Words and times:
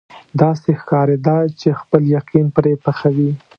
داسې 0.41 0.69
ښکارېده 0.81 1.37
چې 1.59 1.69
خپل 1.81 2.01
یقین 2.17 2.45
پرې 2.55 2.73
پخوي. 2.83 3.31